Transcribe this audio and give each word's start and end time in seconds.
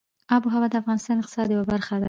آب 0.35 0.41
وهوا 0.45 0.67
د 0.71 0.75
افغانستان 0.81 1.15
د 1.15 1.19
اقتصاد 1.21 1.47
یوه 1.53 1.65
برخه 1.71 1.91
ده. 1.95 1.99